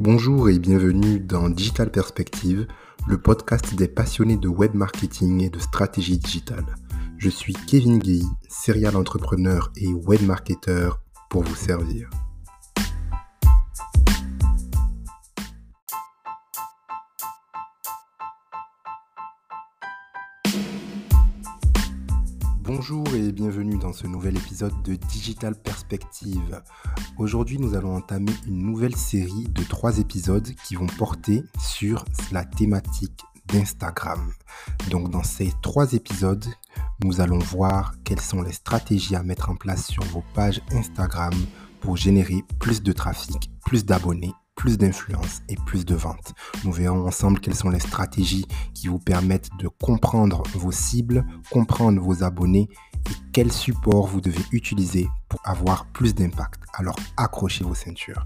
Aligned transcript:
Bonjour 0.00 0.48
et 0.48 0.58
bienvenue 0.58 1.20
dans 1.20 1.50
Digital 1.50 1.90
Perspective, 1.90 2.66
le 3.06 3.20
podcast 3.20 3.74
des 3.74 3.86
passionnés 3.86 4.38
de 4.38 4.48
web 4.48 4.72
marketing 4.72 5.42
et 5.42 5.50
de 5.50 5.58
stratégie 5.58 6.16
digitale. 6.16 6.64
Je 7.18 7.28
suis 7.28 7.52
Kevin 7.52 7.98
Gay, 7.98 8.22
serial 8.48 8.96
entrepreneur 8.96 9.70
et 9.76 9.88
web 9.92 10.22
marketer 10.22 10.88
pour 11.28 11.42
vous 11.42 11.54
servir. 11.54 12.08
Bienvenue 23.40 23.78
dans 23.78 23.94
ce 23.94 24.06
nouvel 24.06 24.36
épisode 24.36 24.82
de 24.82 24.96
Digital 24.96 25.54
Perspective. 25.54 26.60
Aujourd'hui, 27.16 27.58
nous 27.58 27.74
allons 27.74 27.96
entamer 27.96 28.34
une 28.46 28.58
nouvelle 28.58 28.94
série 28.94 29.48
de 29.48 29.64
trois 29.64 29.98
épisodes 29.98 30.46
qui 30.66 30.74
vont 30.74 30.88
porter 30.98 31.42
sur 31.58 32.04
la 32.32 32.44
thématique 32.44 33.24
d'Instagram. 33.46 34.30
Donc 34.90 35.08
dans 35.08 35.22
ces 35.22 35.54
trois 35.62 35.94
épisodes, 35.94 36.44
nous 37.02 37.22
allons 37.22 37.38
voir 37.38 37.94
quelles 38.04 38.20
sont 38.20 38.42
les 38.42 38.52
stratégies 38.52 39.16
à 39.16 39.22
mettre 39.22 39.48
en 39.48 39.56
place 39.56 39.86
sur 39.86 40.04
vos 40.04 40.22
pages 40.34 40.60
Instagram 40.72 41.32
pour 41.80 41.96
générer 41.96 42.44
plus 42.58 42.82
de 42.82 42.92
trafic, 42.92 43.50
plus 43.64 43.86
d'abonnés 43.86 44.34
plus 44.60 44.76
d'influence 44.76 45.40
et 45.48 45.56
plus 45.64 45.86
de 45.86 45.94
ventes. 45.94 46.34
Nous 46.64 46.72
verrons 46.72 47.06
ensemble 47.06 47.40
quelles 47.40 47.54
sont 47.54 47.70
les 47.70 47.80
stratégies 47.80 48.44
qui 48.74 48.88
vous 48.88 48.98
permettent 48.98 49.48
de 49.58 49.68
comprendre 49.68 50.42
vos 50.52 50.70
cibles, 50.70 51.24
comprendre 51.50 51.98
vos 51.98 52.22
abonnés 52.24 52.68
et 53.08 53.14
quel 53.32 53.50
support 53.50 54.06
vous 54.06 54.20
devez 54.20 54.44
utiliser 54.52 55.08
pour 55.30 55.40
avoir 55.44 55.86
plus 55.86 56.14
d'impact. 56.14 56.60
Alors 56.74 56.96
accrochez 57.16 57.64
vos 57.64 57.74
ceintures. 57.74 58.22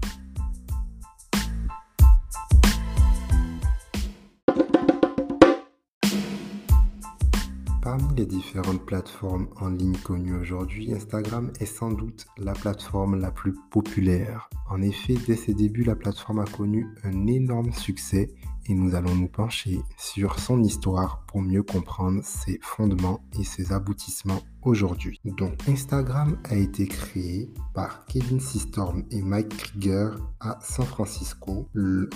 Parmi 7.85 8.15
les 8.15 8.25
différentes 8.25 8.83
plateformes 8.83 9.47
en 9.57 9.69
ligne 9.69 9.95
connues 9.97 10.33
aujourd'hui, 10.33 10.91
Instagram 10.91 11.53
est 11.59 11.67
sans 11.67 11.91
doute 11.91 12.25
la 12.39 12.53
plateforme 12.53 13.19
la 13.19 13.29
plus 13.29 13.53
populaire. 13.69 14.49
En 14.71 14.81
effet, 14.81 15.13
dès 15.27 15.35
ses 15.35 15.53
débuts, 15.53 15.83
la 15.83 15.95
plateforme 15.95 16.39
a 16.39 16.45
connu 16.45 16.87
un 17.03 17.27
énorme 17.27 17.71
succès 17.71 18.33
et 18.65 18.73
nous 18.73 18.95
allons 18.95 19.13
nous 19.13 19.27
pencher 19.27 19.81
sur 19.97 20.39
son 20.39 20.63
histoire 20.63 21.24
pour 21.35 21.41
mieux 21.41 21.63
comprendre 21.63 22.21
ses 22.23 22.59
fondements 22.61 23.19
et 23.37 23.43
ses 23.43 23.73
aboutissements 23.73 24.39
aujourd'hui. 24.63 25.19
Donc 25.25 25.67
Instagram 25.67 26.37
a 26.45 26.55
été 26.55 26.87
créé 26.87 27.53
par 27.73 28.05
Kevin 28.05 28.39
Systorm 28.39 29.03
et 29.11 29.21
Mike 29.21 29.49
Krieger 29.49 30.15
à 30.39 30.57
San 30.61 30.85
Francisco 30.85 31.67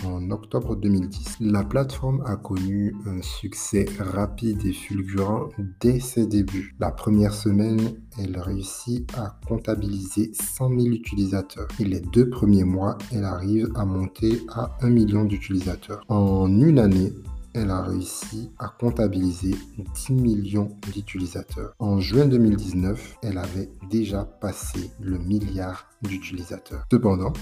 en 0.05 0.31
octobre 0.31 0.77
2010. 0.77 1.35
La 1.41 1.65
plateforme 1.65 2.23
a 2.25 2.37
connu 2.37 2.95
un 3.05 3.21
succès 3.21 3.85
rapide 3.99 4.65
et 4.65 4.71
fulgurant 4.71 5.49
dès 5.81 5.99
ses 5.99 6.25
débuts. 6.25 6.77
La 6.79 6.91
première 6.91 7.33
semaine, 7.33 8.01
elle 8.17 8.39
réussit 8.39 9.11
à 9.17 9.37
comptabiliser 9.47 10.31
100 10.33 10.69
000 10.69 10.81
utilisateurs 10.87 11.67
et 11.79 11.83
les 11.83 11.99
deux 11.99 12.29
premiers 12.29 12.63
mois, 12.63 12.97
elle 13.11 13.25
arrive 13.25 13.69
à 13.75 13.83
monter 13.83 14.41
à 14.49 14.77
1 14.81 14.89
million 14.89 15.25
d'utilisateurs. 15.25 16.05
En 16.07 16.49
une 16.61 16.79
année, 16.79 17.13
elle 17.53 17.71
a 17.71 17.81
réussi 17.81 18.51
à 18.59 18.67
comptabiliser 18.67 19.55
10 19.77 20.13
millions 20.13 20.77
d'utilisateurs. 20.93 21.73
En 21.79 21.99
juin 21.99 22.27
2019, 22.27 23.17
elle 23.23 23.37
avait 23.37 23.69
déjà 23.89 24.25
passé 24.25 24.91
le 24.99 25.17
milliard 25.17 25.89
d'utilisateurs. 26.01 26.85
Cependant, 26.91 27.33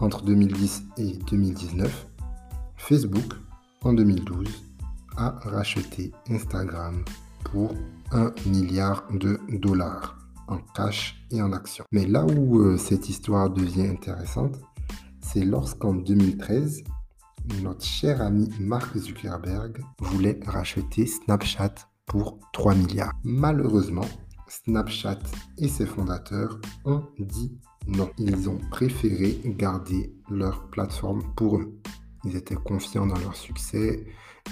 entre 0.00 0.22
2010 0.22 0.84
et 0.98 1.12
2019, 1.30 2.06
Facebook, 2.76 3.34
en 3.82 3.92
2012, 3.92 4.48
a 5.16 5.30
racheté 5.42 6.12
Instagram 6.30 7.04
pour 7.44 7.74
1 8.12 8.32
milliard 8.46 9.04
de 9.12 9.38
dollars 9.52 10.16
en 10.48 10.58
cash 10.74 11.22
et 11.30 11.42
en 11.42 11.52
actions. 11.52 11.84
Mais 11.92 12.06
là 12.06 12.24
où 12.24 12.60
euh, 12.60 12.76
cette 12.76 13.08
histoire 13.08 13.50
devient 13.50 13.88
intéressante, 13.88 14.58
c'est 15.20 15.44
lorsqu'en 15.44 15.94
2013, 15.94 16.84
notre 17.62 17.84
cher 17.84 18.20
ami 18.22 18.48
Mark 18.60 18.96
Zuckerberg 18.96 19.82
voulait 19.98 20.40
racheter 20.46 21.06
Snapchat 21.06 21.74
pour 22.06 22.38
3 22.52 22.74
milliards. 22.74 23.12
Malheureusement, 23.24 24.06
Snapchat 24.48 25.18
et 25.58 25.68
ses 25.68 25.86
fondateurs 25.86 26.60
ont 26.84 27.04
dit 27.18 27.58
non. 27.86 28.10
Ils 28.18 28.48
ont 28.48 28.60
préféré 28.70 29.40
garder 29.44 30.14
leur 30.30 30.68
plateforme 30.68 31.22
pour 31.36 31.58
eux. 31.58 31.78
Ils 32.24 32.36
étaient 32.36 32.54
confiants 32.54 33.06
dans 33.06 33.18
leur 33.18 33.36
succès 33.36 34.06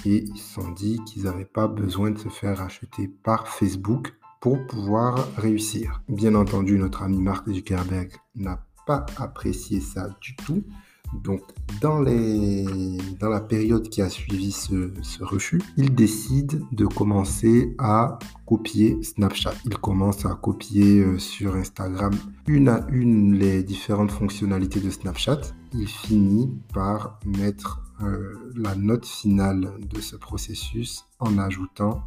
et 0.05 0.23
ils 0.23 0.37
se 0.37 0.53
sont 0.55 0.71
dit 0.71 0.99
qu'ils 1.05 1.23
n'avaient 1.23 1.45
pas 1.45 1.67
besoin 1.67 2.11
de 2.11 2.17
se 2.17 2.29
faire 2.29 2.57
racheter 2.57 3.07
par 3.07 3.47
Facebook 3.47 4.13
pour 4.39 4.65
pouvoir 4.67 5.27
réussir. 5.37 6.01
Bien 6.07 6.35
entendu, 6.35 6.77
notre 6.77 7.03
ami 7.03 7.19
Mark 7.19 7.49
Zuckerberg 7.49 8.11
n'a 8.35 8.65
pas 8.85 9.05
apprécié 9.17 9.81
ça 9.81 10.09
du 10.21 10.35
tout 10.35 10.63
donc, 11.13 11.41
dans, 11.81 11.99
la 11.99 13.39
période 13.41 13.89
qui 13.89 14.01
a 14.01 14.09
suivi 14.09 14.51
ce, 14.51 15.23
refus, 15.23 15.61
il 15.77 15.93
décide 15.93 16.61
de 16.71 16.85
commencer 16.85 17.75
à 17.77 18.19
copier 18.45 19.01
Snapchat. 19.03 19.53
Il 19.65 19.77
commence 19.77 20.25
à 20.25 20.35
copier 20.35 20.99
euh, 20.99 21.17
sur 21.17 21.55
Instagram 21.55 22.13
une 22.47 22.69
à 22.69 22.85
une 22.89 23.33
les 23.33 23.63
différentes 23.63 24.11
fonctionnalités 24.11 24.79
de 24.79 24.89
Snapchat. 24.89 25.41
Il 25.73 25.87
finit 25.87 26.49
par 26.73 27.19
mettre 27.25 27.81
euh, 28.01 28.51
la 28.55 28.75
note 28.75 29.05
finale 29.05 29.71
de 29.79 30.01
ce 30.01 30.15
processus 30.15 31.05
en 31.19 31.37
ajoutant 31.37 32.03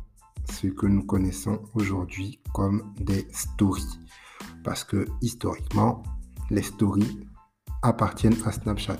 ce 0.52 0.68
que 0.68 0.86
nous 0.86 1.04
connaissons 1.04 1.60
aujourd'hui 1.74 2.40
comme 2.54 2.82
des 3.00 3.26
stories. 3.32 3.98
Parce 4.64 4.84
que 4.84 5.06
historiquement, 5.20 6.02
les 6.50 6.62
stories 6.62 7.29
appartiennent 7.82 8.36
à 8.44 8.52
Snapchat. 8.52 8.98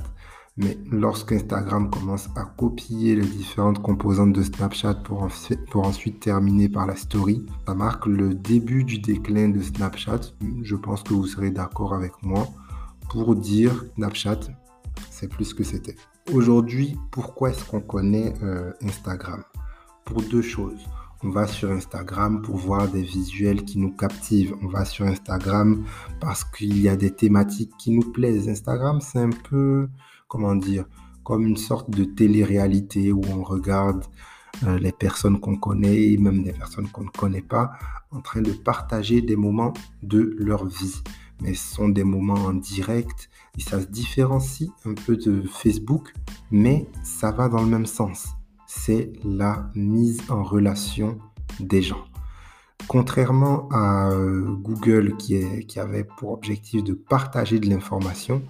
Mais 0.56 0.76
lorsqu'Instagram 0.90 1.90
commence 1.90 2.28
à 2.36 2.44
copier 2.44 3.14
les 3.14 3.24
différentes 3.24 3.80
composantes 3.80 4.32
de 4.32 4.42
Snapchat 4.42 4.94
pour, 4.94 5.22
ensuite 5.22 6.20
terminer 6.20 6.68
par 6.68 6.86
la 6.86 6.96
story, 6.96 7.46
ça 7.66 7.74
marque 7.74 8.06
le 8.06 8.34
début 8.34 8.84
du 8.84 8.98
déclin 8.98 9.48
de 9.48 9.60
Snapchat. 9.60 10.20
Je 10.62 10.76
pense 10.76 11.02
que 11.02 11.14
vous 11.14 11.26
serez 11.26 11.50
d'accord 11.50 11.94
avec 11.94 12.12
moi 12.22 12.46
pour 13.08 13.34
dire 13.36 13.84
Snapchat, 13.96 14.40
c'est 15.10 15.28
plus 15.28 15.46
ce 15.46 15.54
que 15.54 15.64
c'était. 15.64 15.96
Aujourd'hui, 16.32 16.98
pourquoi 17.10 17.50
est-ce 17.50 17.64
qu'on 17.64 17.80
connaît 17.80 18.34
euh, 18.42 18.72
Instagram? 18.82 19.42
Pour 20.04 20.20
deux 20.22 20.42
choses. 20.42 20.84
On 21.22 21.28
va 21.28 21.46
sur 21.46 21.70
Instagram 21.70 22.40
pour 22.40 22.56
voir 22.56 22.88
des 22.88 23.02
visuels 23.02 23.64
qui 23.66 23.78
nous 23.78 23.94
captivent. 23.94 24.54
On 24.62 24.68
va 24.68 24.86
sur 24.86 25.04
Instagram 25.04 25.84
parce 26.18 26.44
qu'il 26.44 26.80
y 26.80 26.88
a 26.88 26.96
des 26.96 27.10
thématiques 27.10 27.72
qui 27.78 27.90
nous 27.90 28.10
plaisent. 28.10 28.48
Instagram, 28.48 29.02
c'est 29.02 29.18
un 29.18 29.28
peu, 29.28 29.90
comment 30.28 30.56
dire, 30.56 30.86
comme 31.22 31.46
une 31.46 31.58
sorte 31.58 31.90
de 31.90 32.04
télé-réalité 32.04 33.12
où 33.12 33.20
on 33.30 33.42
regarde 33.42 34.06
euh, 34.64 34.78
les 34.78 34.92
personnes 34.92 35.38
qu'on 35.38 35.56
connaît 35.56 36.10
et 36.10 36.16
même 36.16 36.42
des 36.42 36.54
personnes 36.54 36.88
qu'on 36.88 37.04
ne 37.04 37.10
connaît 37.10 37.42
pas 37.42 37.72
en 38.12 38.22
train 38.22 38.40
de 38.40 38.52
partager 38.52 39.20
des 39.20 39.36
moments 39.36 39.74
de 40.02 40.34
leur 40.38 40.64
vie. 40.64 41.02
Mais 41.42 41.52
ce 41.52 41.74
sont 41.74 41.90
des 41.90 42.04
moments 42.04 42.46
en 42.46 42.54
direct 42.54 43.28
et 43.58 43.60
ça 43.60 43.78
se 43.78 43.86
différencie 43.86 44.70
un 44.86 44.94
peu 44.94 45.18
de 45.18 45.42
Facebook, 45.42 46.14
mais 46.50 46.88
ça 47.04 47.30
va 47.30 47.50
dans 47.50 47.60
le 47.60 47.68
même 47.68 47.86
sens 47.86 48.30
c'est 48.72 49.12
la 49.24 49.68
mise 49.74 50.20
en 50.28 50.44
relation 50.44 51.18
des 51.58 51.82
gens. 51.82 52.04
Contrairement 52.86 53.68
à 53.72 54.10
euh, 54.10 54.48
Google 54.48 55.16
qui, 55.16 55.66
qui 55.66 55.80
avait 55.80 56.04
pour 56.04 56.30
objectif 56.30 56.84
de 56.84 56.94
partager 56.94 57.58
de 57.58 57.68
l'information, 57.68 58.42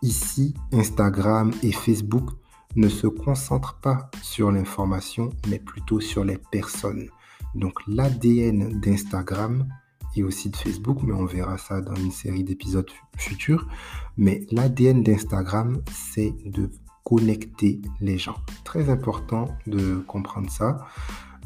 ici 0.00 0.54
Instagram 0.72 1.52
et 1.62 1.72
Facebook 1.72 2.30
ne 2.74 2.88
se 2.88 3.06
concentrent 3.06 3.78
pas 3.82 4.10
sur 4.22 4.50
l'information, 4.50 5.28
mais 5.50 5.58
plutôt 5.58 6.00
sur 6.00 6.24
les 6.24 6.38
personnes. 6.50 7.10
Donc 7.54 7.74
l'ADN 7.86 8.80
d'Instagram 8.80 9.68
et 10.16 10.22
aussi 10.22 10.48
de 10.48 10.56
Facebook, 10.56 11.00
mais 11.02 11.12
on 11.12 11.26
verra 11.26 11.58
ça 11.58 11.82
dans 11.82 11.96
une 11.96 12.12
série 12.12 12.44
d'épisodes 12.44 12.90
futurs. 13.18 13.68
Mais 14.16 14.46
l'ADN 14.50 15.02
d'Instagram, 15.02 15.82
c'est 15.92 16.34
de 16.46 16.70
connecter 17.04 17.82
les 18.00 18.16
gens. 18.16 18.36
Très 18.70 18.88
important 18.88 19.48
de 19.66 19.96
comprendre 19.96 20.48
ça 20.48 20.86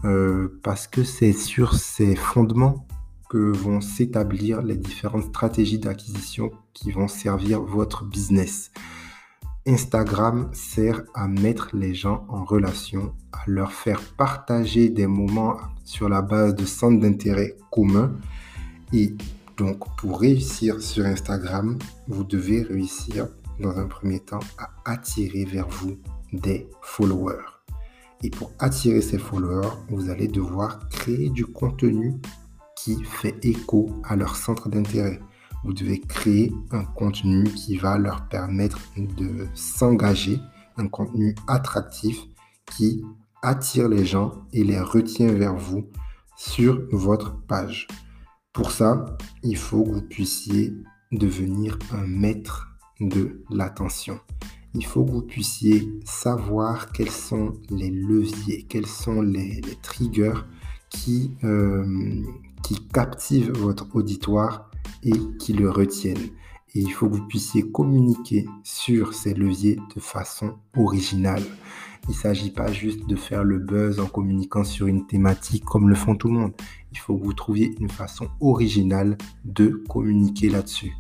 euh, 0.05 0.61
parce 0.63 0.87
que 0.87 1.05
c'est 1.05 1.33
sur 1.33 1.73
ces 1.73 2.17
fondements 2.17 2.87
que 3.31 3.51
vont 3.51 3.81
s'établir 3.81 4.61
les 4.61 4.77
différentes 4.77 5.23
stratégies 5.23 5.79
d'acquisition 5.79 6.51
qui 6.75 6.93
vont 6.93 7.09
servir 7.09 7.63
votre 7.63 8.05
business. 8.05 8.73
Instagram 9.67 10.51
sert 10.53 11.01
à 11.15 11.27
mettre 11.27 11.75
les 11.75 11.95
gens 11.95 12.27
en 12.29 12.45
relation, 12.45 13.15
à 13.33 13.39
leur 13.47 13.73
faire 13.73 14.03
partager 14.19 14.91
des 14.91 15.07
moments 15.07 15.57
sur 15.83 16.11
la 16.11 16.21
base 16.21 16.55
de 16.55 16.67
centres 16.67 17.01
d'intérêt 17.01 17.57
communs. 17.71 18.13
Et 18.93 19.15
donc, 19.57 19.79
pour 19.97 20.21
réussir 20.21 20.83
sur 20.83 21.07
Instagram, 21.07 21.79
vous 22.07 22.25
devez 22.25 22.61
réussir 22.61 23.29
dans 23.61 23.79
un 23.79 23.87
premier 23.87 24.21
temps, 24.21 24.41
à 24.59 24.71
attirer 24.85 25.45
vers 25.45 25.69
vous 25.69 25.97
des 26.41 26.69
followers. 26.83 27.45
Et 28.23 28.31
pour 28.31 28.53
attirer 28.59 29.01
ces 29.01 29.19
followers, 29.19 29.69
vous 29.89 30.11
allez 30.11 30.29
devoir 30.29 30.89
créer 30.89 31.31
du 31.31 31.47
contenu 31.47 32.15
qui 32.77 33.03
fait 33.05 33.37
écho 33.43 33.91
à 34.05 34.17
leur 34.17 34.37
centre 34.37 34.69
d'intérêt. 34.69 35.21
Vous 35.65 35.73
devez 35.73 36.01
créer 36.01 36.53
un 36.71 36.85
contenu 36.85 37.45
qui 37.45 37.77
va 37.77 37.99
leur 37.99 38.29
permettre 38.29 38.79
de 38.97 39.47
s'engager, 39.55 40.39
un 40.77 40.89
contenu 40.89 41.35
attractif 41.47 42.23
qui 42.67 43.03
attire 43.43 43.89
les 43.89 44.05
gens 44.05 44.33
et 44.53 44.65
les 44.65 44.81
retient 44.81 45.33
vers 45.33 45.55
vous 45.55 45.89
sur 46.37 46.83
votre 46.93 47.37
page. 47.47 47.87
Pour 48.53 48.71
ça, 48.71 49.05
il 49.43 49.57
faut 49.57 49.85
que 49.85 49.91
vous 49.91 50.03
puissiez 50.03 50.75
devenir 51.13 51.79
un 51.93 52.07
maître 52.07 52.69
de 53.01 53.43
l'attention. 53.51 54.19
Il 54.75 54.85
faut 54.85 55.05
que 55.05 55.11
vous 55.13 55.23
puissiez 55.23 55.89
savoir 56.05 56.91
quels 56.91 57.11
sont 57.11 57.55
les 57.71 57.91
leviers, 57.91 58.67
quels 58.69 58.87
sont 58.87 59.23
les, 59.23 59.61
triggers 59.83 60.41
qui, 60.91 61.33
euh, 61.45 62.23
qui 62.63 62.85
captivent 62.89 63.53
votre 63.53 63.95
auditoire 63.95 64.71
et 65.05 65.13
qui 65.39 65.53
le 65.53 65.71
retiennent. 65.71 66.29
Et 66.75 66.81
il 66.81 66.91
faut 66.91 67.09
que 67.09 67.15
vous 67.15 67.27
puissiez 67.29 67.63
communiquer 67.71 68.47
sur 68.65 69.15
ces 69.15 69.33
leviers 69.33 69.79
de 69.95 70.01
façon 70.01 70.57
originale. 70.77 71.45
Il 72.09 72.11
ne 72.11 72.15
s'agit 72.17 72.51
pas 72.51 72.73
juste 72.73 73.07
de 73.07 73.15
faire 73.15 73.45
le 73.45 73.59
buzz 73.59 74.01
en 74.01 74.07
communiquant 74.07 74.65
sur 74.65 74.89
une 74.89 75.07
thématique 75.07 75.65
comme 75.65 75.89
le 75.89 75.95
font 75.95 76.17
tout 76.17 76.29
le 76.29 76.35
monde. 76.35 76.53
Il 76.91 76.99
faut 76.99 77.17
que 77.17 77.25
vous 77.25 77.33
trouviez 77.33 77.75
une 77.79 77.89
façon 77.89 78.29
originale 78.41 79.17
de 79.45 79.69
communiquer 79.89 80.51
là-dessus. 80.51 80.95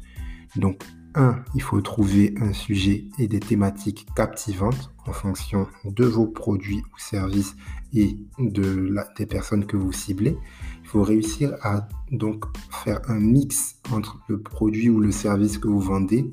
Donc, 0.57 0.83
un, 1.15 1.43
il 1.55 1.63
faut 1.63 1.81
trouver 1.81 2.35
un 2.41 2.53
sujet 2.53 3.07
et 3.19 3.29
des 3.29 3.41
thématiques 3.41 4.07
captivantes 4.15 4.91
en 5.07 5.13
fonction 5.13 5.67
de 5.85 6.05
vos 6.05 6.27
produits 6.27 6.83
ou 6.95 6.99
services 6.99 7.57
et 7.93 8.19
des 8.39 9.27
personnes 9.27 9.67
que 9.67 9.77
vous 9.77 9.93
ciblez. 9.93 10.37
Il 10.83 10.89
faut 10.89 11.03
réussir 11.03 11.55
à 11.63 11.89
donc 12.11 12.45
faire 12.71 13.01
un 13.09 13.21
mix 13.21 13.77
entre 13.93 14.19
le 14.29 14.41
produit 14.41 14.91
ou 14.91 15.01
le 15.01 15.13
service 15.13 15.59
que 15.59 15.69
vous 15.69 15.81
vendez 15.81 16.31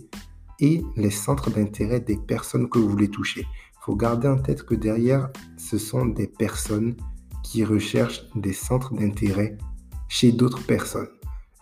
et 0.60 0.84
les 0.96 1.12
centres 1.12 1.50
d'intérêt 1.50 2.00
des 2.00 2.18
personnes 2.18 2.70
que 2.70 2.80
vous 2.80 2.90
voulez 2.90 3.10
toucher. 3.10 3.42
Il 3.42 3.84
faut 3.84 3.96
garder 3.96 4.28
en 4.28 4.38
tête 4.38 4.64
que 4.64 4.76
derrière, 4.76 5.30
ce 5.58 5.78
sont 5.78 6.06
des 6.06 6.28
personnes 6.28 6.96
qui 7.44 7.64
recherchent 7.64 8.24
des 8.36 8.54
centres 8.54 8.94
d'intérêt 8.94 9.58
chez 10.08 10.32
d'autres 10.32 10.64
personnes. 10.64 11.10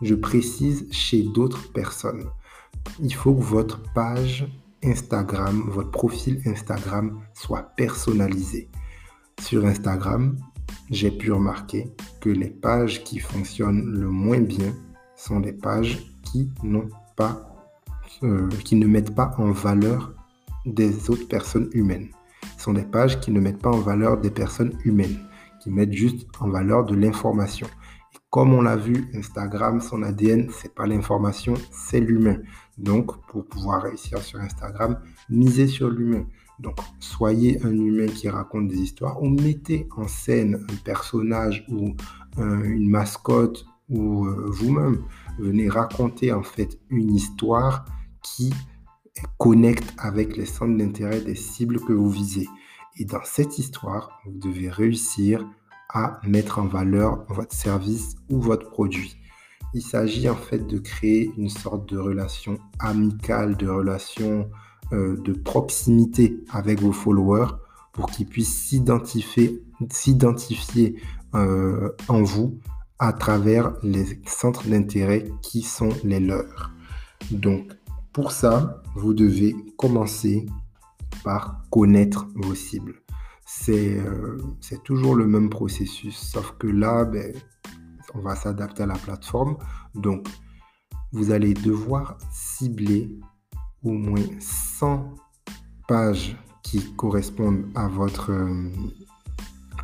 Je 0.01 0.15
précise 0.15 0.87
chez 0.91 1.23
d'autres 1.23 1.71
personnes 1.71 2.25
il 2.99 3.13
faut 3.13 3.33
que 3.33 3.43
votre 3.43 3.81
page 3.93 4.47
Instagram, 4.83 5.69
votre 5.69 5.91
profil 5.91 6.41
Instagram 6.45 7.19
soit 7.33 7.63
personnalisé. 7.75 8.69
Sur 9.41 9.65
Instagram, 9.65 10.37
j'ai 10.89 11.11
pu 11.11 11.31
remarquer 11.31 11.91
que 12.19 12.29
les 12.29 12.49
pages 12.49 13.03
qui 13.03 13.19
fonctionnent 13.19 13.85
le 13.85 14.09
moins 14.09 14.39
bien 14.39 14.73
sont 15.15 15.39
les 15.39 15.53
pages 15.53 15.99
qui 16.23 16.49
n'ont 16.63 16.89
pas, 17.15 17.55
euh, 18.23 18.49
qui 18.63 18.75
ne 18.75 18.87
mettent 18.87 19.15
pas 19.15 19.33
en 19.37 19.51
valeur 19.51 20.13
des 20.65 21.09
autres 21.09 21.27
personnes 21.27 21.69
humaines. 21.73 22.09
Ce 22.57 22.63
sont 22.65 22.73
des 22.73 22.83
pages 22.83 23.19
qui 23.19 23.31
ne 23.31 23.39
mettent 23.39 23.61
pas 23.61 23.71
en 23.71 23.79
valeur 23.79 24.17
des 24.19 24.31
personnes 24.31 24.77
humaines, 24.83 25.19
qui 25.61 25.69
mettent 25.69 25.93
juste 25.93 26.27
en 26.39 26.49
valeur 26.49 26.85
de 26.85 26.95
l'information. 26.95 27.67
Comme 28.29 28.53
on 28.53 28.61
l'a 28.61 28.75
vu, 28.75 29.09
Instagram, 29.15 29.81
son 29.81 30.03
ADN, 30.03 30.49
c'est 30.51 30.75
pas 30.75 30.85
l'information, 30.85 31.55
c'est 31.71 31.99
l'humain. 31.99 32.37
Donc, 32.77 33.25
pour 33.27 33.45
pouvoir 33.45 33.81
réussir 33.83 34.19
sur 34.19 34.39
Instagram, 34.39 34.99
misez 35.29 35.67
sur 35.67 35.89
l'humain. 35.89 36.25
Donc, 36.59 36.75
soyez 36.99 37.59
un 37.65 37.71
humain 37.71 38.05
qui 38.07 38.29
raconte 38.29 38.67
des 38.67 38.77
histoires 38.77 39.21
ou 39.23 39.29
mettez 39.29 39.87
en 39.97 40.07
scène 40.07 40.63
un 40.69 40.75
personnage 40.83 41.65
ou 41.69 41.95
une 42.37 42.89
mascotte 42.89 43.65
ou 43.89 44.27
euh, 44.27 44.45
vous-même. 44.47 45.03
Venez 45.39 45.67
raconter 45.69 46.31
en 46.31 46.43
fait 46.43 46.79
une 46.89 47.15
histoire 47.15 47.85
qui 48.21 48.53
connecte 49.37 49.93
avec 49.97 50.37
les 50.37 50.45
centres 50.45 50.77
d'intérêt 50.77 51.21
des 51.21 51.35
cibles 51.35 51.79
que 51.79 51.93
vous 51.93 52.09
visez. 52.09 52.47
Et 52.97 53.05
dans 53.05 53.23
cette 53.23 53.57
histoire, 53.57 54.21
vous 54.25 54.37
devez 54.37 54.69
réussir 54.69 55.47
à 55.89 56.19
mettre 56.23 56.59
en 56.59 56.65
valeur 56.65 57.25
votre 57.29 57.53
service 57.53 58.15
ou 58.29 58.39
votre 58.39 58.69
produit. 58.69 59.17
Il 59.73 59.81
s'agit 59.81 60.29
en 60.29 60.35
fait 60.35 60.65
de 60.65 60.77
créer 60.79 61.31
une 61.37 61.49
sorte 61.49 61.89
de 61.89 61.97
relation 61.97 62.57
amicale, 62.79 63.55
de 63.57 63.67
relation 63.67 64.49
euh, 64.91 65.17
de 65.17 65.33
proximité 65.33 66.43
avec 66.51 66.81
vos 66.81 66.91
followers 66.91 67.51
pour 67.93 68.09
qu'ils 68.09 68.25
puissent 68.25 68.67
s'identifier, 68.67 69.63
s'identifier 69.91 70.95
euh, 71.35 71.91
en 72.07 72.23
vous 72.23 72.59
à 72.97 73.13
travers 73.13 73.73
les 73.83 74.19
centres 74.25 74.67
d'intérêt 74.67 75.31
qui 75.41 75.61
sont 75.61 75.89
les 76.03 76.19
leurs. 76.19 76.71
Donc, 77.31 77.71
pour 78.13 78.31
ça, 78.31 78.81
vous 78.95 79.13
devez 79.13 79.55
commencer 79.77 80.45
par 81.23 81.61
connaître 81.69 82.27
vos 82.35 82.55
cibles. 82.55 82.98
Euh, 83.69 84.37
c'est 84.61 84.83
toujours 84.83 85.15
le 85.15 85.27
même 85.27 85.49
processus, 85.49 86.17
sauf 86.17 86.55
que 86.57 86.67
là, 86.67 87.05
ben, 87.05 87.33
on 88.13 88.19
va 88.19 88.35
s'adapter 88.35 88.83
à 88.83 88.85
la 88.85 88.95
plateforme. 88.95 89.57
Donc, 89.95 90.27
vous 91.11 91.31
allez 91.31 91.53
devoir 91.53 92.17
cibler 92.31 93.09
au 93.83 93.91
moins 93.91 94.23
100 94.39 95.15
pages 95.87 96.37
qui 96.63 96.93
correspondent 96.95 97.65
à 97.75 97.87
votre, 97.87 98.31
euh, 98.31 98.69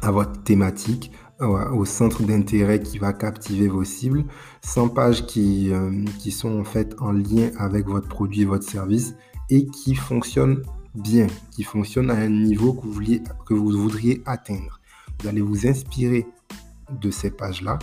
à 0.02 0.12
votre 0.12 0.44
thématique, 0.44 1.12
au 1.42 1.84
centre 1.84 2.24
d'intérêt 2.24 2.80
qui 2.80 2.98
va 2.98 3.12
captiver 3.12 3.68
vos 3.68 3.84
cibles, 3.84 4.24
100 4.62 4.88
pages 4.90 5.26
qui, 5.26 5.70
euh, 5.74 6.06
qui 6.18 6.32
sont 6.32 6.62
en 6.62 6.64
fait 6.64 6.96
en 7.00 7.12
lien 7.12 7.50
avec 7.58 7.88
votre 7.88 8.08
produit 8.08 8.44
et 8.44 8.46
votre 8.46 8.64
service 8.64 9.16
et 9.50 9.66
qui 9.66 9.96
fonctionnent 9.96 10.64
bien, 10.96 11.28
qui 11.52 11.64
fonctionne 11.64 12.10
à 12.10 12.16
un 12.16 12.30
niveau 12.30 12.74
que 12.74 12.86
vous, 12.86 12.92
vouliez, 12.92 13.22
que 13.46 13.54
vous 13.54 13.72
voudriez 13.72 14.22
atteindre. 14.26 14.80
Vous 15.22 15.28
allez 15.28 15.42
vous 15.42 15.68
inspirer 15.68 16.26
de 17.02 17.12
ces 17.12 17.32
pages-là, 17.32 17.80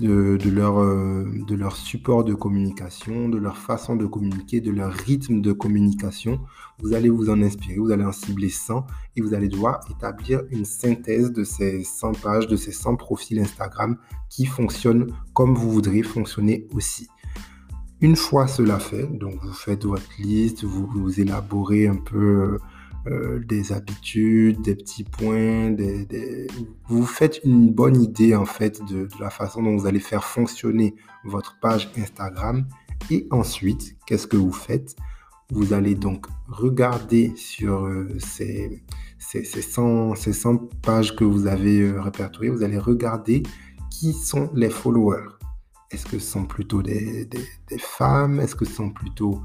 de, 0.00 0.50
leur, 0.50 0.80
euh, 0.80 1.24
de 1.46 1.54
leur 1.54 1.76
support 1.76 2.24
de 2.24 2.34
communication, 2.34 3.28
de 3.28 3.36
leur 3.36 3.58
façon 3.58 3.96
de 3.96 4.06
communiquer, 4.06 4.60
de 4.60 4.70
leur 4.70 4.92
rythme 4.92 5.40
de 5.40 5.52
communication. 5.52 6.40
Vous 6.78 6.94
allez 6.94 7.10
vous 7.10 7.28
en 7.28 7.42
inspirer, 7.42 7.76
vous 7.76 7.90
allez 7.90 8.04
en 8.04 8.12
cibler 8.12 8.48
100 8.48 8.86
et 9.16 9.20
vous 9.20 9.34
allez 9.34 9.48
devoir 9.48 9.80
établir 9.90 10.42
une 10.50 10.64
synthèse 10.64 11.32
de 11.32 11.44
ces 11.44 11.84
100 11.84 12.12
pages, 12.12 12.46
de 12.46 12.56
ces 12.56 12.72
100 12.72 12.96
profils 12.96 13.38
Instagram 13.38 13.96
qui 14.30 14.46
fonctionnent 14.46 15.12
comme 15.34 15.54
vous 15.54 15.70
voudriez 15.70 16.02
fonctionner 16.02 16.66
aussi. 16.72 17.08
Une 18.00 18.16
fois 18.16 18.46
cela 18.48 18.78
fait, 18.78 19.06
donc 19.06 19.36
vous 19.42 19.52
faites 19.52 19.84
votre 19.84 20.10
liste, 20.18 20.64
vous, 20.64 21.20
élaborez 21.20 21.86
un 21.86 21.96
peu 21.96 22.58
euh, 23.06 23.38
des 23.46 23.72
habitudes, 23.72 24.60
des 24.62 24.74
petits 24.74 25.04
points, 25.04 25.74
vous 26.88 27.06
faites 27.06 27.40
une 27.44 27.72
bonne 27.72 28.00
idée 28.00 28.34
en 28.34 28.44
fait 28.44 28.82
de, 28.84 29.08
la 29.20 29.30
façon 29.30 29.62
dont 29.62 29.76
vous 29.76 29.86
allez 29.86 30.00
faire 30.00 30.24
fonctionner 30.24 30.94
votre 31.24 31.58
page 31.60 31.90
Instagram. 31.96 32.66
Et 33.10 33.26
ensuite, 33.30 33.96
qu'est-ce 34.06 34.26
que 34.26 34.36
vous 34.36 34.52
faites? 34.52 34.96
Vous 35.50 35.72
allez 35.72 35.94
donc 35.94 36.26
regarder 36.48 37.32
sur 37.36 37.84
euh, 37.84 38.08
ces, 38.18 38.82
ces, 39.18 39.44
100, 39.44 40.14
ces 40.14 40.32
100 40.32 40.56
pages 40.82 41.14
que 41.14 41.24
vous 41.24 41.46
avez 41.46 41.80
euh, 41.80 42.00
répertoriées, 42.00 42.50
vous 42.50 42.62
allez 42.62 42.78
regarder 42.78 43.42
qui 43.90 44.12
sont 44.12 44.50
les 44.54 44.70
followers. 44.70 45.28
Est-ce 45.94 46.06
que 46.06 46.18
ce 46.18 46.26
sont 46.32 46.44
plutôt 46.44 46.82
des, 46.82 47.28
femmes? 47.78 48.40
Est-ce 48.40 48.56
que 48.56 48.64
ce 48.64 48.72
sont 48.74 48.90
plutôt 48.90 49.40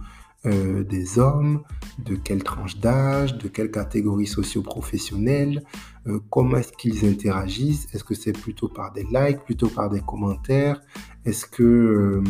euh, 0.47 0.83
des 0.83 1.19
hommes? 1.19 1.61
De 1.99 2.15
quelle 2.15 2.43
tranche 2.43 2.79
d'âge? 2.79 3.37
De 3.37 3.47
quelle 3.47 3.69
catégorie 3.69 4.25
socio-professionnelle? 4.25 5.63
Euh, 6.07 6.19
Comment 6.31 6.57
est-ce 6.57 6.73
qu'ils 6.73 7.05
interagissent? 7.05 7.87
Est-ce 7.93 8.03
que 8.03 8.15
c'est 8.15 8.33
plutôt 8.33 8.67
par 8.67 8.91
des 8.93 9.03
likes, 9.03 9.43
plutôt 9.45 9.69
par 9.69 9.91
des 9.91 10.01
commentaires? 10.01 10.81
Est-ce 11.23 11.45
que, 11.45 11.63
euh, 11.63 12.23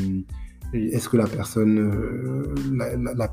est 0.73 1.07
que 1.07 1.15
la 1.15 1.27
personne, 1.27 2.53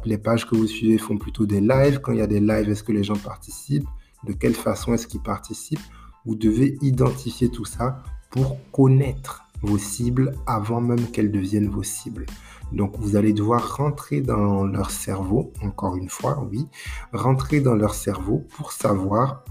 les 0.04 0.18
pages 0.18 0.46
que 0.46 0.54
vous 0.54 0.68
suivez 0.68 0.98
font 0.98 1.18
plutôt 1.18 1.46
des 1.46 1.60
lives? 1.60 2.00
Quand 2.00 2.12
il 2.12 2.18
y 2.18 2.22
a 2.22 2.28
des 2.28 2.40
lives, 2.40 2.70
est-ce 2.70 2.84
que 2.84 2.92
les 2.92 3.02
gens 3.02 3.16
participent? 3.16 3.88
De 4.22 4.32
quelle 4.32 4.54
façon 4.54 4.94
est-ce 4.94 5.08
qu'ils 5.08 5.22
participent? 5.22 5.80
Vous 6.24 6.36
devez 6.36 6.78
identifier 6.80 7.48
tout 7.48 7.64
ça 7.64 8.04
pour 8.30 8.58
connaître 8.70 9.45
vos 9.66 9.78
cibles 9.78 10.32
avant 10.46 10.80
même 10.80 11.10
qu'elles 11.10 11.32
deviennent 11.32 11.68
vos 11.68 11.82
cibles. 11.82 12.26
Donc 12.72 12.96
vous 12.98 13.16
allez 13.16 13.32
devoir 13.32 13.76
rentrer 13.76 14.20
dans 14.20 14.64
leur 14.64 14.90
cerveau, 14.90 15.52
encore 15.62 15.96
une 15.96 16.08
fois, 16.08 16.46
oui, 16.50 16.66
rentrer 17.12 17.60
dans 17.60 17.74
leur 17.74 17.94
cerveau 17.94 18.44
pour 18.56 18.72
savoir 18.72 19.44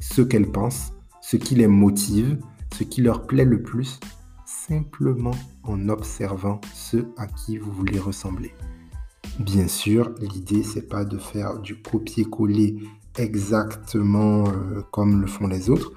ce 0.00 0.22
qu'elles 0.22 0.50
pensent, 0.50 0.92
ce 1.20 1.36
qui 1.36 1.54
les 1.54 1.68
motive, 1.68 2.38
ce 2.74 2.84
qui 2.84 3.02
leur 3.02 3.26
plaît 3.26 3.44
le 3.44 3.62
plus, 3.62 4.00
simplement 4.44 5.34
en 5.62 5.88
observant 5.88 6.60
ceux 6.74 7.08
à 7.16 7.26
qui 7.26 7.58
vous 7.58 7.72
voulez 7.72 7.98
ressembler. 7.98 8.52
Bien 9.38 9.68
sûr, 9.68 10.14
l'idée, 10.20 10.62
c'est 10.62 10.88
pas 10.88 11.04
de 11.04 11.18
faire 11.18 11.58
du 11.58 11.80
copier-coller 11.80 12.78
exactement 13.18 14.48
euh, 14.48 14.82
comme 14.90 15.20
le 15.20 15.26
font 15.26 15.46
les 15.46 15.70
autres. 15.70 15.92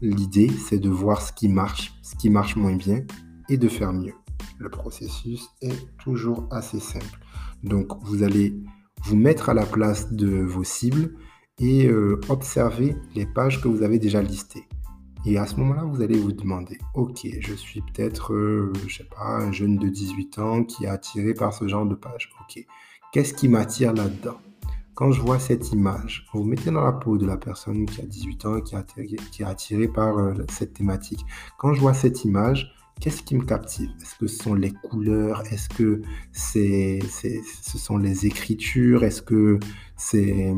L'idée, 0.00 0.48
c'est 0.48 0.78
de 0.78 0.88
voir 0.88 1.22
ce 1.22 1.32
qui 1.32 1.48
marche, 1.48 1.92
ce 2.02 2.14
qui 2.14 2.30
marche 2.30 2.56
moins 2.56 2.76
bien 2.76 3.04
et 3.48 3.56
de 3.56 3.68
faire 3.68 3.92
mieux. 3.92 4.14
Le 4.58 4.70
processus 4.70 5.48
est 5.60 5.96
toujours 5.98 6.46
assez 6.50 6.78
simple. 6.78 7.18
Donc, 7.64 7.88
vous 8.04 8.22
allez 8.22 8.54
vous 9.04 9.16
mettre 9.16 9.48
à 9.48 9.54
la 9.54 9.66
place 9.66 10.12
de 10.12 10.28
vos 10.28 10.64
cibles 10.64 11.14
et 11.58 11.86
euh, 11.86 12.20
observer 12.28 12.96
les 13.14 13.26
pages 13.26 13.60
que 13.60 13.68
vous 13.68 13.82
avez 13.82 13.98
déjà 13.98 14.22
listées. 14.22 14.68
Et 15.26 15.36
à 15.36 15.46
ce 15.46 15.56
moment-là, 15.56 15.82
vous 15.82 16.00
allez 16.00 16.18
vous 16.18 16.32
demander, 16.32 16.78
ok, 16.94 17.26
je 17.40 17.54
suis 17.54 17.80
peut-être, 17.80 18.32
euh, 18.32 18.72
je 18.86 18.98
sais 18.98 19.04
pas, 19.04 19.26
un 19.26 19.50
jeune 19.50 19.76
de 19.76 19.88
18 19.88 20.38
ans 20.38 20.64
qui 20.64 20.84
est 20.84 20.88
attiré 20.88 21.34
par 21.34 21.52
ce 21.52 21.66
genre 21.66 21.86
de 21.86 21.96
page. 21.96 22.30
Ok, 22.40 22.64
qu'est-ce 23.12 23.34
qui 23.34 23.48
m'attire 23.48 23.92
là-dedans? 23.92 24.38
Quand 24.98 25.12
je 25.12 25.20
vois 25.20 25.38
cette 25.38 25.70
image, 25.70 26.26
vous, 26.32 26.42
mettez 26.42 26.72
dans 26.72 26.82
la 26.82 26.90
peau 26.90 27.18
de 27.18 27.24
la 27.24 27.36
personne 27.36 27.86
qui 27.86 28.00
a 28.00 28.04
18 28.04 28.46
ans, 28.46 28.60
qui, 28.60 28.74
qui 29.30 29.42
est 29.42 29.46
attirée 29.46 29.86
par 29.86 30.18
euh, 30.18 30.34
cette 30.50 30.74
thématique. 30.74 31.24
Quand 31.56 31.72
je 31.72 31.80
vois 31.80 31.94
cette 31.94 32.24
image, 32.24 32.74
qu'est-ce 33.00 33.22
qui 33.22 33.36
me 33.36 33.44
captive? 33.44 33.90
Est-ce 34.02 34.16
que 34.16 34.26
ce 34.26 34.42
sont 34.42 34.54
les 34.54 34.72
couleurs? 34.72 35.44
Est-ce 35.52 35.68
que 35.68 36.02
c'est, 36.32 36.98
ce 37.12 37.78
sont 37.78 37.96
les 37.96 38.26
écritures? 38.26 39.04
Est-ce 39.04 39.22
que 39.22 39.60
c'est, 39.96 40.52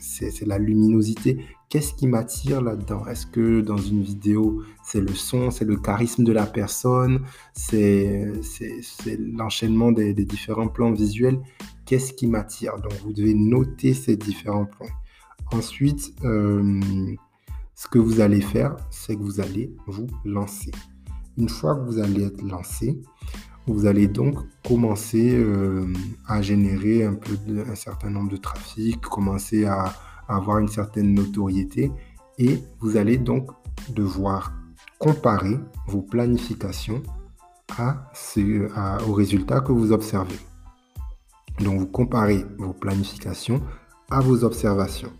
c'est, 0.00 0.46
la 0.46 0.56
luminosité? 0.56 1.44
Qu'est-ce 1.68 1.92
qui 1.92 2.06
m'attire 2.06 2.62
là-dedans? 2.62 3.06
Est-ce 3.06 3.26
que 3.26 3.60
dans 3.60 3.76
une 3.76 4.02
vidéo, 4.02 4.62
c'est 4.82 5.02
le 5.02 5.14
son, 5.14 5.50
c'est 5.50 5.66
le 5.66 5.76
charisme 5.76 6.24
de 6.24 6.32
la 6.32 6.46
personne, 6.46 7.20
c'est, 7.52 8.32
l'enchaînement 9.18 9.92
des, 9.92 10.14
différents 10.14 10.68
plans 10.68 10.92
visuels? 10.92 11.40
Qu'est-ce 11.92 12.14
qui 12.14 12.26
m'attire 12.26 12.78
Donc 12.78 12.94
vous 13.04 13.12
devez 13.12 13.34
noter 13.34 13.92
ces 13.92 14.16
différents 14.16 14.64
points. 14.64 14.88
Ensuite, 15.52 16.14
euh, 16.24 16.80
ce 17.74 17.86
que 17.86 17.98
vous 17.98 18.22
allez 18.22 18.40
faire, 18.40 18.76
c'est 18.90 19.14
que 19.14 19.20
vous 19.20 19.40
allez 19.40 19.76
vous 19.86 20.06
lancer. 20.24 20.70
Une 21.36 21.50
fois 21.50 21.74
que 21.76 21.82
vous 21.82 21.98
allez 21.98 22.24
être 22.24 22.40
lancé, 22.40 22.98
vous 23.66 23.84
allez 23.84 24.08
donc 24.08 24.38
commencer 24.66 25.34
euh, 25.34 25.86
à 26.26 26.40
générer 26.40 27.04
un, 27.04 27.12
peu 27.12 27.36
un 27.70 27.74
certain 27.74 28.08
nombre 28.08 28.30
de 28.30 28.38
trafic, 28.38 28.98
commencer 29.02 29.66
à, 29.66 29.92
avoir 30.28 30.60
une 30.60 30.68
certaine 30.68 31.12
notoriété 31.12 31.92
et 32.38 32.62
vous 32.80 32.96
allez 32.96 33.18
donc 33.18 33.50
devoir 33.90 34.54
comparer 34.98 35.60
vos 35.88 36.00
planifications 36.00 37.02
à 37.76 38.10
aux 39.06 39.12
résultats 39.12 39.60
que 39.60 39.72
vous 39.72 39.92
observez. 39.92 40.38
Donc 41.62 41.78
vous 41.78 41.86
comparez 41.86 42.44
vos 42.58 42.72
planifications 42.72 43.62
à 44.10 44.20
vos 44.20 44.44
observations. 44.44 45.12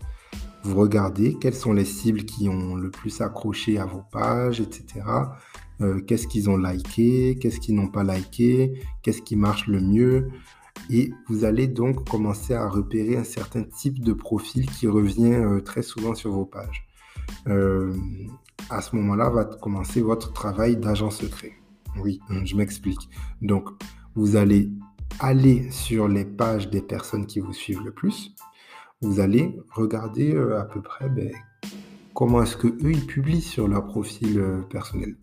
Vous 0.63 0.79
regardez 0.79 1.37
quelles 1.39 1.55
sont 1.55 1.73
les 1.73 1.85
cibles 1.85 2.23
qui 2.23 2.47
ont 2.49 2.75
le 2.75 2.89
plus 2.89 3.21
accroché 3.21 3.79
à 3.79 3.85
vos 3.85 4.03
pages, 4.11 4.61
etc. 4.61 5.05
Euh, 5.81 6.01
qu'est-ce 6.01 6.27
qu'ils 6.27 6.49
ont 6.49 6.57
liké, 6.57 7.37
qu'est-ce 7.39 7.59
qu'ils 7.59 7.75
n'ont 7.75 7.87
pas 7.87 8.03
liké, 8.03 8.81
qu'est-ce 9.01 9.21
qui 9.21 9.35
marche 9.35 9.67
le 9.67 9.81
mieux. 9.81 10.29
Et 10.89 11.11
vous 11.27 11.45
allez 11.45 11.67
donc 11.67 12.07
commencer 12.09 12.53
à 12.53 12.67
repérer 12.67 13.17
un 13.17 13.23
certain 13.23 13.63
type 13.63 14.03
de 14.03 14.13
profil 14.13 14.65
qui 14.65 14.87
revient 14.87 15.33
euh, 15.33 15.61
très 15.61 15.81
souvent 15.81 16.13
sur 16.13 16.31
vos 16.31 16.45
pages. 16.45 16.85
Euh, 17.47 17.93
à 18.69 18.81
ce 18.81 18.95
moment-là, 18.95 19.29
va 19.29 19.45
commencer 19.45 20.01
votre 20.01 20.33
travail 20.33 20.77
d'agent 20.77 21.09
secret. 21.09 21.53
Oui, 22.01 22.19
je 22.43 22.55
m'explique. 22.55 23.09
Donc, 23.41 23.69
vous 24.15 24.35
allez 24.35 24.71
aller 25.19 25.69
sur 25.71 26.07
les 26.07 26.25
pages 26.25 26.69
des 26.69 26.81
personnes 26.81 27.25
qui 27.25 27.39
vous 27.39 27.53
suivent 27.53 27.83
le 27.83 27.91
plus. 27.91 28.35
Vous 29.01 29.19
allez 29.19 29.57
regarder 29.71 30.35
à 30.35 30.63
peu 30.63 30.81
près 30.81 31.09
ben, 31.09 31.31
comment 32.13 32.43
est-ce 32.43 32.57
que 32.57 32.67
eux 32.67 32.91
ils 32.91 33.05
publient 33.05 33.41
sur 33.41 33.67
leur 33.67 33.85
profil 33.85 34.41
personnel. 34.69 35.15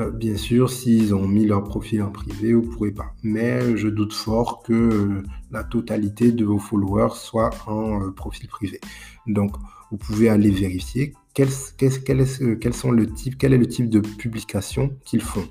Euh, 0.00 0.10
bien 0.10 0.36
sûr, 0.36 0.70
s'ils 0.70 1.14
ont 1.14 1.26
mis 1.26 1.44
leur 1.44 1.64
profil 1.64 2.02
en 2.02 2.10
privé, 2.10 2.54
vous 2.54 2.62
ne 2.62 2.68
pourrez 2.68 2.92
pas. 2.92 3.14
Mais 3.22 3.76
je 3.76 3.88
doute 3.88 4.12
fort 4.12 4.62
que 4.62 4.72
euh, 4.72 5.22
la 5.50 5.64
totalité 5.64 6.30
de 6.30 6.44
vos 6.44 6.58
followers 6.58 7.14
soit 7.14 7.50
en 7.66 8.02
euh, 8.02 8.10
profil 8.12 8.48
privé. 8.48 8.80
Donc, 9.26 9.56
vous 9.90 9.96
pouvez 9.96 10.28
aller 10.28 10.50
vérifier 10.50 11.14
quel 11.34 11.48
est 11.48 13.58
le 13.58 13.66
type 13.66 13.90
de 13.90 14.00
publication 14.00 14.96
qu'ils 15.04 15.22
font. 15.22 15.46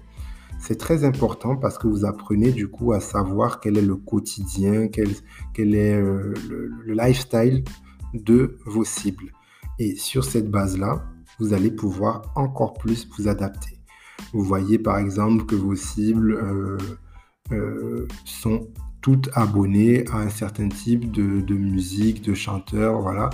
C'est 0.60 0.78
très 0.78 1.04
important 1.04 1.56
parce 1.56 1.78
que 1.78 1.88
vous 1.88 2.06
apprenez 2.06 2.52
du 2.52 2.68
coup 2.68 2.94
à 2.94 3.00
savoir 3.00 3.60
quel 3.60 3.78
est 3.78 3.82
le 3.82 3.96
quotidien, 3.96 4.88
quel, 4.88 5.10
est 5.76 6.00
le, 6.00 6.34
le 6.86 6.94
lifestyle 6.94 7.64
de 8.14 8.58
vos 8.66 8.84
cibles. 8.84 9.32
Et 9.80 9.96
sur 9.96 10.26
cette 10.26 10.50
base-là, 10.50 11.04
vous 11.40 11.54
allez 11.54 11.72
pouvoir 11.72 12.32
encore 12.36 12.74
plus 12.74 13.08
vous 13.18 13.28
adapter. 13.28 13.78
Vous 14.34 14.44
voyez 14.44 14.80
par 14.80 14.98
exemple 14.98 15.46
que 15.46 15.56
vos 15.56 15.76
cibles 15.76 16.34
euh, 16.34 16.78
euh, 17.52 18.08
sont 18.26 18.68
toutes 19.02 19.30
abonnées 19.34 20.06
à 20.10 20.18
un 20.18 20.30
certain 20.30 20.68
type 20.68 21.12
de, 21.12 21.54
musique, 21.54 22.22
de 22.24 22.34
chanteur, 22.34 23.02
voilà. 23.02 23.30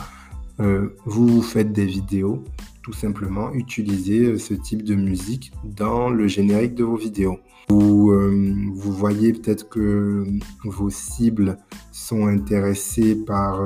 Euh, 0.60 0.90
vous, 1.06 1.42
faites 1.42 1.74
des 1.74 1.86
vidéos, 1.86 2.44
tout 2.84 2.94
simplement, 2.94 3.52
utilisez 3.54 4.38
ce 4.38 4.54
type 4.54 4.84
de 4.84 4.96
musique 4.96 5.52
dans 5.64 6.10
le 6.10 6.28
générique 6.28 6.76
de 6.76 6.84
vos 6.84 6.98
vidéos. 6.98 7.40
Vous, 7.70 8.14
vous 8.76 8.92
voyez 8.92 9.32
peut-être 9.32 9.70
que 9.70 10.26
vos 10.66 10.90
cibles 10.90 11.58
sont 11.92 12.28
intéressées 12.28 13.16
par 13.16 13.62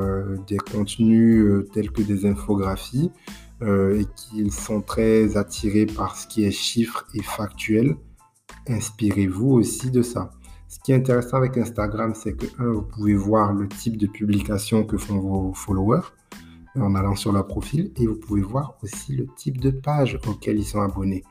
des 0.47 0.57
contenus 0.57 1.65
tels 1.73 1.91
que 1.91 2.03
des 2.03 2.25
infographies. 2.27 3.11
Euh, 3.63 3.99
et 3.99 4.05
qu'ils 4.15 4.51
sont 4.51 4.81
très 4.81 5.35
attirés 5.35 5.87
par 5.87 6.15
ce 6.15 6.27
qui 6.27 6.45
est 6.45 6.51
chiffres 6.51 7.07
et 7.15 7.23
factuel, 7.23 7.95
inspirez-vous 8.67 9.49
aussi 9.49 9.89
de 9.89 10.03
ça. 10.03 10.31
Ce 10.67 10.77
qui 10.79 10.91
est 10.91 10.95
intéressant 10.95 11.37
avec 11.37 11.57
Instagram, 11.57 12.13
c'est 12.13 12.33
que, 12.33 12.45
vous 12.61 12.83
pouvez 12.83 13.15
voir 13.15 13.53
le 13.53 13.67
type 13.67 13.97
de 13.97 14.05
publication 14.05 14.83
que 14.83 14.97
font 14.97 15.17
vos 15.17 15.53
followers 15.55 16.05
en 16.79 16.95
allant 16.95 17.15
sur 17.15 17.31
leur 17.31 17.47
profil 17.47 17.91
et 17.97 18.07
vous 18.07 18.15
pouvez 18.15 18.41
voir 18.41 18.77
aussi 18.83 19.15
le 19.15 19.27
type 19.35 19.59
de 19.59 19.71
page 19.71 20.19
auquel 20.27 20.57
ils 20.57 20.65
sont 20.65 20.81
abonnés, 20.81 21.23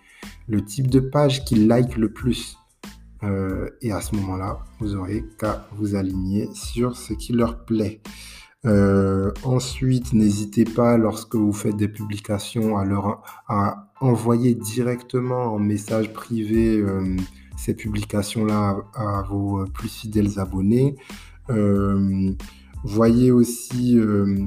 le 0.49 0.65
type 0.65 0.89
de 0.89 1.01
page 1.01 1.45
qu'ils 1.45 1.67
like 1.67 1.97
le 1.97 2.13
plus. 2.13 2.59
Euh, 3.23 3.71
et 3.81 3.93
à 3.93 4.01
ce 4.01 4.15
moment-là, 4.17 4.59
vous 4.79 4.95
aurez 4.95 5.25
qu'à 5.39 5.67
vous 5.77 5.95
aligner 5.95 6.49
sur 6.55 6.97
ce 6.97 7.15
qui 7.15 7.33
leur 7.33 7.65
plaît. 7.65 8.01
Euh, 8.65 9.33
ensuite, 9.45 10.13
n'hésitez 10.13 10.65
pas, 10.65 10.97
lorsque 10.97 11.35
vous 11.35 11.53
faites 11.53 11.77
des 11.77 11.89
publications, 11.89 12.77
à, 12.77 12.85
leur, 12.85 13.23
envoyer 14.01 14.55
directement 14.55 15.55
en 15.55 15.59
message 15.59 16.13
privé 16.13 16.79
euh, 16.79 17.17
ces 17.57 17.75
publications-là 17.75 18.79
à, 18.95 19.23
vos 19.23 19.65
plus 19.67 19.89
fidèles 19.89 20.39
abonnés. 20.39 20.97
Euh, 22.77 22.81
voyez 22.85 23.31
aussi, 23.31 23.99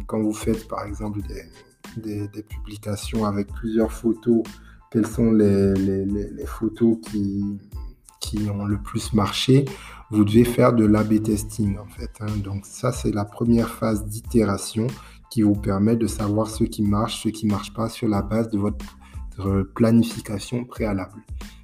quand 0.08 0.22
vous 0.22 0.34
faites 0.34 0.68
par 0.68 0.86
exemple 0.86 1.20
des, 1.98 2.30
publications 2.44 3.26
avec 3.26 3.48
plusieurs 3.54 3.92
photos, 3.92 4.44
quelles 4.92 5.08
sont 5.08 5.32
les, 5.32 6.46
photos 6.46 6.98
qui, 7.04 7.58
qui 8.20 8.50
ont 8.50 8.66
le 8.66 8.78
plus 8.78 9.14
marché, 9.14 9.66
vous 10.12 10.24
devez 10.24 10.46
faire 10.46 10.74
de 10.74 10.86
l'A-B 10.86 11.22
testing 11.22 11.78
en 11.78 11.88
fait. 11.88 12.12
Hein. 12.20 12.38
Donc 12.44 12.66
ça, 12.66 12.92
c'est 12.92 13.12
la 13.12 13.26
première 13.26 13.70
phase 13.70 14.06
d'itération 14.06 14.88
qui 15.30 15.44
vous 15.44 15.56
permet 15.56 15.96
de 15.96 16.08
savoir 16.08 16.48
ce 16.48 16.64
qui 16.64 16.82
marche, 16.82 17.24
ce 17.24 17.30
qui 17.30 17.46
ne 17.46 17.52
marche 17.52 17.74
pas 17.74 17.90
sur 17.90 18.08
la 18.08 18.22
base 18.22 18.50
de 18.50 18.58
votre 18.58 18.84
planification 19.76 20.66
préalable. 20.66 21.22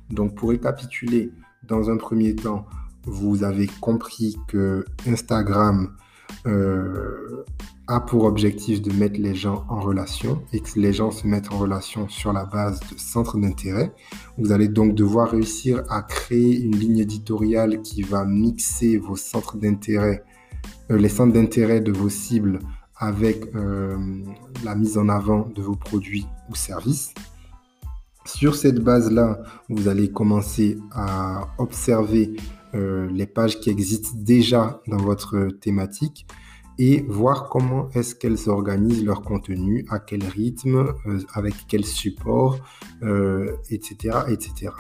Donc 0.09 0.35
pour 0.35 0.49
récapituler, 0.49 1.31
dans 1.63 1.89
un 1.89 1.97
premier 1.97 2.35
temps, 2.35 2.65
vous 3.03 3.43
avez 3.43 3.67
compris 3.81 4.37
que 4.47 4.85
Instagram 5.07 5.95
euh, 6.47 7.43
a 7.87 7.99
pour 7.99 8.23
objectif 8.23 8.81
de 8.81 8.91
mettre 8.91 9.19
les 9.19 9.35
gens 9.35 9.65
en 9.69 9.79
relation 9.79 10.41
et 10.53 10.59
que 10.59 10.79
les 10.79 10.93
gens 10.93 11.11
se 11.11 11.27
mettent 11.27 11.51
en 11.51 11.57
relation 11.57 12.09
sur 12.09 12.33
la 12.33 12.45
base 12.45 12.79
de 12.79 12.97
centres 12.97 13.37
d'intérêt. 13.37 13.93
Vous 14.37 14.51
allez 14.51 14.67
donc 14.67 14.95
devoir 14.95 15.31
réussir 15.31 15.83
à 15.89 16.01
créer 16.01 16.59
une 16.61 16.75
ligne 16.75 16.99
éditoriale 16.99 17.81
qui 17.81 18.01
va 18.01 18.25
mixer 18.25 18.97
vos 18.97 19.15
centres 19.15 19.57
d'intérêt, 19.57 20.23
euh, 20.91 20.97
les 20.97 21.09
centres 21.09 21.33
d'intérêt 21.33 21.79
de 21.79 21.91
vos 21.91 22.09
cibles 22.09 22.59
avec 22.97 23.53
euh, 23.55 23.97
la 24.63 24.75
mise 24.75 24.97
en 24.97 25.09
avant 25.09 25.47
de 25.49 25.61
vos 25.61 25.75
produits 25.75 26.25
ou 26.49 26.55
services. 26.55 27.13
Sur 28.25 28.55
cette 28.55 28.79
base-là, 28.79 29.43
vous 29.69 29.87
allez 29.87 30.09
commencer 30.09 30.79
à 30.91 31.47
observer 31.59 32.35
les 32.73 33.25
pages 33.25 33.59
qui 33.59 33.69
existent 33.69 34.11
déjà 34.15 34.81
dans 34.87 34.97
votre 34.97 35.47
thématique 35.61 36.27
et 36.77 37.05
voir 37.07 37.49
comment 37.49 37.89
est-ce 37.91 38.15
qu'elles 38.15 38.49
organisent 38.49 39.03
leur 39.03 39.21
contenu, 39.21 39.85
à 39.89 39.99
quel 39.99 40.23
rythme, 40.25 40.93
euh, 41.05 41.19
avec 41.33 41.53
quel 41.67 41.85
support, 41.85 42.59
etc., 43.69 43.95
euh, 44.03 44.27
etc. 44.27 44.71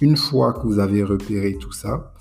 Une 0.00 0.16
fois 0.16 0.52
que 0.52 0.66
vous 0.66 0.78
avez 0.78 1.04
repéré 1.04 1.56
tout 1.58 1.72
ça, 1.72 2.12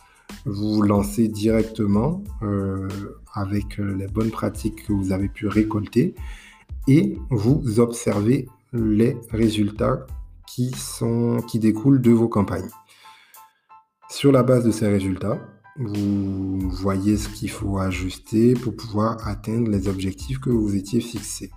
vous 0.45 0.75
vous 0.75 0.81
lancez 0.81 1.27
directement 1.27 2.23
euh, 2.41 2.87
avec 3.33 3.77
les 3.77 4.07
bonnes 4.07 4.31
pratiques 4.31 4.87
que 4.87 4.93
vous 4.93 5.11
avez 5.11 5.29
pu 5.29 5.47
récolter 5.47 6.15
et 6.87 7.17
vous 7.29 7.79
observez 7.79 8.47
les 8.73 9.17
résultats 9.29 10.05
qui 10.45 11.59
découlent 11.59 12.01
de 12.01 12.11
vos 12.11 12.27
campagnes. 12.27 12.69
Sur 14.11 14.33
la 14.33 14.43
base 14.43 14.65
de 14.65 14.71
ces 14.71 14.89
résultats, 14.89 15.39
vous 15.77 16.69
voyez 16.69 17.15
ce 17.15 17.29
qu'il 17.29 17.49
faut 17.49 17.77
ajuster 17.77 18.55
pour 18.55 18.75
pouvoir 18.75 19.25
atteindre 19.25 19.71
les 19.71 19.87
objectifs 19.87 20.37
que 20.37 20.49
vous 20.49 20.75
étiez 20.75 20.99
fixés. 20.99 21.49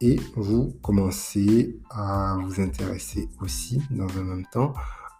Et 0.00 0.20
vous 0.36 0.78
commencez 0.80 1.80
à 1.90 2.38
vous 2.40 2.60
intéresser 2.60 3.28
aussi, 3.40 3.82
dans 3.90 4.06
un 4.16 4.22
même 4.22 4.46
temps, 4.52 4.74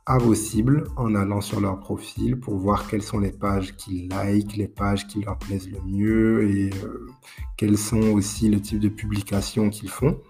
à 0.07 0.19
vos 0.19 0.37
cibles 0.37 0.85
en 0.97 1.16
allant 1.16 1.40
sur 1.40 1.61
leur 1.61 1.81
profil 1.81 2.38
pour 2.38 2.54
voir 2.54 2.87
quelles 2.87 3.02
sont 3.02 3.19
les 3.19 3.33
pages 3.33 3.75
qu'ils 3.75 4.09
like, 4.09 4.57
les 4.57 4.69
pages 4.69 5.09
qui 5.09 5.21
leur 5.21 5.38
plaisent 5.38 5.69
le 5.69 5.81
mieux 5.85 6.49
et 6.49 6.71
euh, 6.85 7.09
quels 7.57 7.76
sont 7.76 8.12
aussi 8.12 8.49
le 8.49 8.61
type 8.61 8.78
de 8.78 8.88
publications 8.88 9.69
qu'ils 9.69 9.90
font 9.90 10.21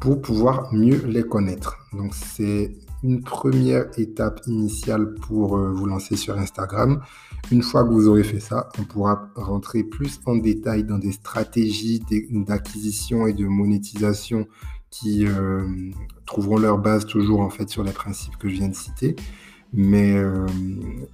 pour 0.00 0.22
pouvoir 0.22 0.72
mieux 0.72 1.04
les 1.04 1.22
connaître. 1.22 1.76
Donc 1.92 2.14
c'est 2.14 2.72
une 3.02 3.22
première 3.22 3.86
étape 3.98 4.40
initiale 4.46 5.14
pour 5.14 5.56
euh, 5.56 5.70
vous 5.72 5.86
lancer 5.86 6.16
sur 6.16 6.38
Instagram. 6.38 7.00
Une 7.50 7.62
fois 7.62 7.84
que 7.84 7.90
vous 7.90 8.08
aurez 8.08 8.24
fait 8.24 8.40
ça, 8.40 8.68
on 8.78 8.84
pourra 8.84 9.30
rentrer 9.34 9.82
plus 9.84 10.20
en 10.26 10.36
détail 10.36 10.84
dans 10.84 10.98
des 10.98 11.12
stratégies 11.12 12.02
d'acquisition 12.30 13.26
et 13.26 13.32
de 13.32 13.46
monétisation 13.46 14.46
qui 14.90 15.26
euh, 15.26 15.66
trouveront 16.26 16.58
leur 16.58 16.78
base 16.78 17.06
toujours 17.06 17.40
en 17.40 17.50
fait 17.50 17.68
sur 17.68 17.84
les 17.84 17.92
principes 17.92 18.36
que 18.36 18.48
je 18.48 18.54
viens 18.54 18.68
de 18.68 18.74
citer. 18.74 19.16
Mais 19.72 20.16
euh, 20.16 20.46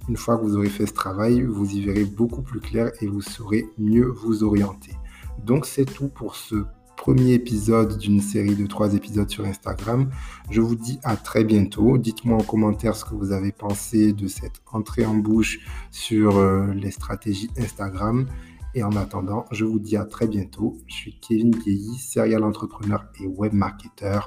une 0.09 0.17
fois 0.17 0.37
que 0.37 0.43
vous 0.43 0.57
aurez 0.57 0.69
fait 0.69 0.87
ce 0.87 0.93
travail, 0.93 1.43
vous 1.43 1.71
y 1.71 1.81
verrez 1.81 2.05
beaucoup 2.05 2.41
plus 2.41 2.59
clair 2.59 2.91
et 3.01 3.07
vous 3.07 3.21
saurez 3.21 3.65
mieux 3.77 4.07
vous 4.07 4.43
orienter. 4.43 4.93
Donc 5.43 5.65
c'est 5.67 5.85
tout 5.85 6.07
pour 6.07 6.35
ce 6.35 6.65
premier 6.97 7.33
épisode 7.33 7.97
d'une 7.97 8.19
série 8.19 8.55
de 8.55 8.67
trois 8.67 8.93
épisodes 8.93 9.29
sur 9.29 9.45
Instagram. 9.45 10.09
Je 10.49 10.59
vous 10.59 10.75
dis 10.75 10.99
à 11.03 11.15
très 11.15 11.45
bientôt. 11.45 11.97
Dites-moi 11.97 12.37
en 12.37 12.43
commentaire 12.43 12.95
ce 12.95 13.05
que 13.05 13.15
vous 13.15 13.31
avez 13.31 13.53
pensé 13.53 14.11
de 14.11 14.27
cette 14.27 14.59
entrée 14.73 15.05
en 15.05 15.13
bouche 15.13 15.59
sur 15.91 16.37
euh, 16.37 16.73
les 16.73 16.91
stratégies 16.91 17.49
Instagram. 17.57 18.25
Et 18.75 18.83
en 18.83 18.95
attendant, 18.97 19.45
je 19.51 19.63
vous 19.63 19.79
dis 19.79 19.95
à 19.95 20.03
très 20.03 20.27
bientôt. 20.27 20.77
Je 20.87 20.95
suis 20.95 21.19
Kevin 21.19 21.55
Vieilly, 21.55 21.97
serial 21.97 22.43
entrepreneur 22.43 23.05
et 23.21 23.27
web 23.27 23.53
marketer 23.53 24.19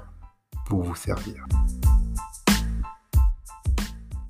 pour 0.67 0.83
vous 0.83 0.97
servir. 0.97 1.45